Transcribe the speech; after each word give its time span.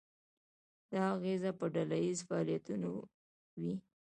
دا 0.91 1.01
اغیزه 1.15 1.51
په 1.59 1.65
ډله 1.73 1.97
ییزو 2.03 2.23
فعالیتونو 2.27 2.89
وي. 3.61 3.73